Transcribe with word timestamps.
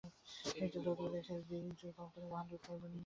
এই 0.03 0.69
শাড়িটা 0.69 0.79
যদি 0.87 1.05
রেখে 1.13 1.35
দিই 1.47 1.63
কোম্পানি 1.91 2.27
বাহাদুর 2.31 2.59
ধরবে 2.65 2.87
না 2.87 2.93
তো? 2.93 2.99